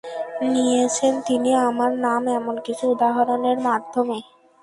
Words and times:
নিয়েছেন 0.51 1.13
তিনি 1.27 1.49
আমার 1.67 1.91
নাম 2.05 2.21
এমন 2.37 2.55
কিছু 2.65 2.83
উদাহরণের 2.91 3.57
মাধ্যমে। 3.59 4.17